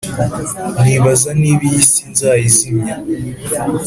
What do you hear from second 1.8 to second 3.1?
si nzayizimya